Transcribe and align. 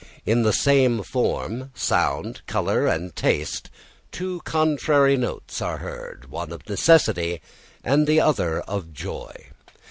In 0.25 0.41
the 0.41 0.51
same 0.51 1.03
form, 1.03 1.69
sound, 1.75 2.41
colour, 2.47 2.87
and 2.87 3.15
taste 3.15 3.69
two 4.11 4.41
contrary 4.45 5.15
notes 5.15 5.61
are 5.61 5.77
heard, 5.77 6.31
one 6.31 6.51
of 6.51 6.67
necessity 6.67 7.39
and 7.83 8.07
the 8.07 8.19
other 8.19 8.61
of 8.61 8.93
joy. 8.95 9.31